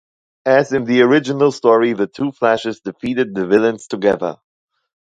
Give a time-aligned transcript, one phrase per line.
[0.47, 4.37] As in the original story, the two Flashes defeated the villains together.